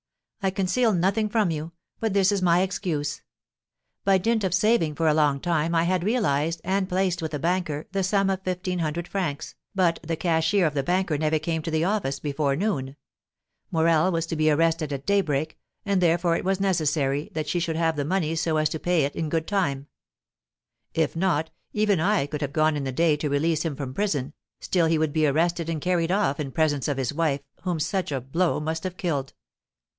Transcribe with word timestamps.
I 0.41 0.49
conceal 0.49 0.93
nothing 0.93 1.29
from 1.29 1.51
you, 1.51 1.73
but 1.99 2.13
this 2.13 2.31
is 2.31 2.41
my 2.41 2.61
excuse. 2.63 3.21
By 4.03 4.17
dint 4.17 4.43
of 4.43 4.55
saving 4.55 4.95
for 4.95 5.07
a 5.07 5.13
long 5.13 5.39
time 5.39 5.75
I 5.75 5.83
had 5.83 6.03
realised, 6.03 6.59
and 6.63 6.89
placed 6.89 7.21
with 7.21 7.35
a 7.35 7.39
banker, 7.39 7.85
the 7.91 8.01
sum 8.01 8.31
of 8.31 8.41
fifteen 8.41 8.79
hundred 8.79 9.07
francs, 9.07 9.53
but 9.75 9.99
the 10.01 10.15
cashier 10.15 10.65
of 10.65 10.73
the 10.73 10.81
banker 10.81 11.15
never 11.19 11.37
came 11.37 11.61
to 11.61 11.69
the 11.69 11.83
office 11.83 12.19
before 12.19 12.55
noon. 12.55 12.95
Morel 13.69 14.11
was 14.11 14.25
to 14.25 14.35
be 14.35 14.49
arrested 14.49 14.91
at 14.91 15.05
daybreak, 15.05 15.59
and 15.85 16.01
therefore 16.01 16.35
it 16.35 16.43
was 16.43 16.59
necessary 16.59 17.29
that 17.35 17.47
she 17.47 17.59
should 17.59 17.75
have 17.75 17.95
the 17.95 18.03
money 18.03 18.33
so 18.35 18.57
as 18.57 18.69
to 18.69 18.79
pay 18.79 19.05
it 19.05 19.15
in 19.15 19.29
good 19.29 19.45
time; 19.45 19.85
if 20.95 21.15
not, 21.15 21.51
even 21.73 21.99
if 21.99 22.05
I 22.07 22.25
could 22.25 22.41
have 22.41 22.53
gone 22.53 22.75
in 22.75 22.85
the 22.85 22.91
day 22.91 23.15
to 23.17 23.29
release 23.29 23.63
him 23.63 23.75
from 23.75 23.93
prison, 23.93 24.33
still 24.59 24.87
he 24.87 24.97
would 24.97 25.13
be 25.13 25.27
arrested 25.27 25.69
and 25.69 25.79
carried 25.79 26.11
off 26.11 26.39
in 26.39 26.51
presence 26.51 26.87
of 26.87 26.97
his 26.97 27.13
wife, 27.13 27.41
whom 27.61 27.79
such 27.79 28.11
a 28.11 28.19
blow 28.19 28.59
must 28.59 28.83
have 28.83 28.97
killed. 28.97 29.33